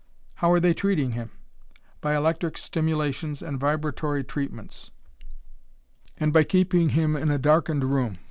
"How 0.37 0.49
are 0.51 0.59
they 0.59 0.73
treating 0.73 1.11
him?" 1.11 1.29
"By 2.01 2.15
electric 2.15 2.57
stimulations 2.57 3.43
and 3.43 3.59
vibratory 3.59 4.23
treatments 4.23 4.89
and 6.17 6.33
by 6.33 6.43
keeping 6.43 6.89
him 6.89 7.15
in 7.15 7.29
a 7.29 7.37
darkened 7.37 7.83
room. 7.83 8.17